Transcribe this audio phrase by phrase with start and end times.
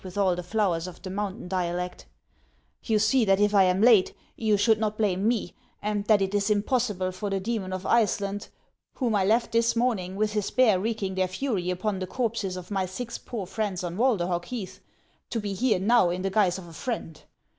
[0.01, 2.07] 355 with all the flowers of the mountain dialect,
[2.85, 6.33] —"you see that if I am late you should not blame me, and that it
[6.33, 8.47] is impossible for the demon of Iceland,
[8.95, 12.71] whom I left this morning with his bear wreaking their fury upon the corpses of
[12.71, 14.79] my six poor friends on Walderhog heath,
[15.29, 17.21] to be here now in the guise of a friend.